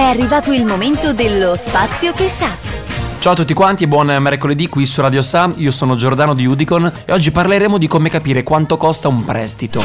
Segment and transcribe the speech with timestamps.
[0.00, 2.79] È arrivato il momento dello spazio che sa.
[3.20, 6.46] Ciao a tutti quanti e buon mercoledì qui su Radio Sa, io sono Giordano di
[6.46, 9.82] Udicon e oggi parleremo di come capire quanto costa un prestito.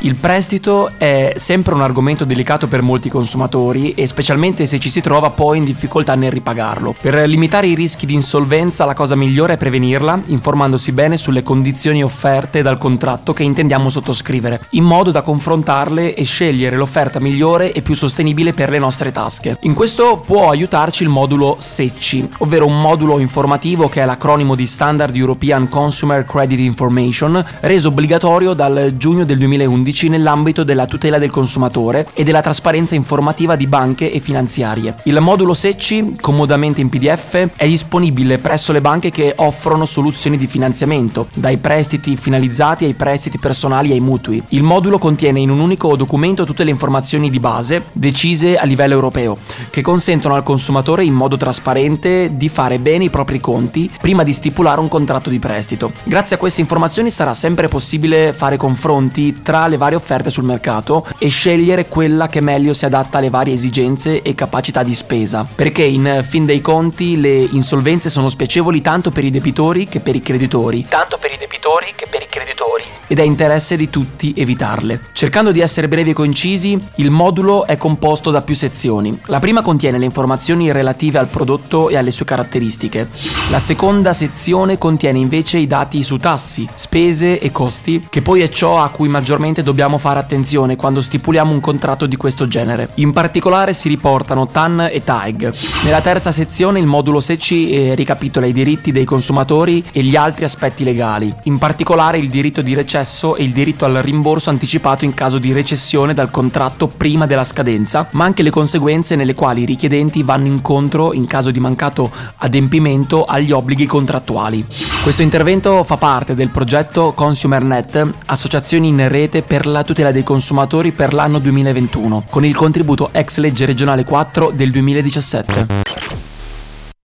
[0.00, 5.00] Il prestito è sempre un argomento delicato per molti consumatori e specialmente se ci si
[5.00, 6.94] trova poi in difficoltà nel ripagarlo.
[7.00, 12.04] Per limitare i rischi di insolvenza la cosa migliore è prevenirla informandosi bene sulle condizioni
[12.04, 17.80] offerte dal contratto che intendiamo sottoscrivere, in modo da confrontarle e scegliere l'offerta migliore e
[17.80, 19.56] più sostenibile per le nostre tasche.
[19.62, 24.66] In questo può aiutarci il modulo SECCI, ovvero un modulo informativo che è l'acronimo di
[24.66, 31.18] Standard European Consumer Credit Information, reso obbligatorio dal giugno del 2011 pubblici nell'ambito della tutela
[31.18, 34.96] del consumatore e della trasparenza informativa di banche e finanziarie.
[35.04, 40.46] Il modulo Secci, comodamente in PDF, è disponibile presso le banche che offrono soluzioni di
[40.46, 44.42] finanziamento, dai prestiti finalizzati ai prestiti personali e ai mutui.
[44.48, 48.94] Il modulo contiene in un unico documento tutte le informazioni di base decise a livello
[48.94, 49.38] europeo,
[49.70, 54.32] che consentono al consumatore in modo trasparente di fare bene i propri conti prima di
[54.32, 55.92] stipulare un contratto di prestito.
[56.02, 61.06] Grazie a queste informazioni sarà sempre possibile fare confronti tra le varie offerte sul mercato
[61.18, 65.46] e scegliere quella che meglio si adatta alle varie esigenze e capacità di spesa.
[65.54, 70.14] Perché in fin dei conti le insolvenze sono spiacevoli tanto per i debitori che per
[70.14, 70.86] i creditori.
[70.88, 72.82] Tanto per i debitori che per i creditori.
[73.06, 75.00] Ed è interesse di tutti evitarle.
[75.12, 79.16] Cercando di essere brevi e concisi, il modulo è composto da più sezioni.
[79.26, 83.08] La prima contiene le informazioni relative al prodotto e alle sue caratteristiche.
[83.50, 88.48] La seconda sezione contiene invece i dati su tassi, spese e costi, che poi è
[88.48, 92.88] ciò a cui maggiormente dobbiamo fare attenzione quando stipuliamo un contratto di questo genere.
[92.94, 95.52] In particolare si riportano TAN e TAG.
[95.84, 100.44] Nella terza sezione il modulo SECI eh, ricapitola i diritti dei consumatori e gli altri
[100.44, 105.14] aspetti legali, in particolare il diritto di recesso e il diritto al rimborso anticipato in
[105.14, 109.66] caso di recessione dal contratto prima della scadenza, ma anche le conseguenze nelle quali i
[109.66, 114.64] richiedenti vanno incontro in caso di mancato adempimento agli obblighi contrattuali.
[115.02, 120.92] Questo intervento fa parte del progetto ConsumerNet, associazioni in rete per la tutela dei consumatori
[120.92, 126.33] per l'anno 2021, con il contributo ex legge regionale 4 del 2017.